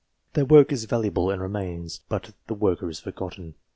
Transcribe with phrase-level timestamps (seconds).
[0.33, 3.53] Their work is valuable, and remains, but the worker is forgotten.